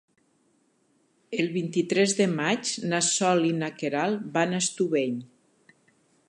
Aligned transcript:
El 1.43 1.51
vint-i-tres 1.57 2.15
de 2.21 2.27
maig 2.31 2.71
na 2.93 3.03
Sol 3.09 3.45
i 3.51 3.53
na 3.59 3.71
Queralt 3.83 4.25
van 4.39 4.57
a 4.57 4.63
Estubeny. 4.67 5.17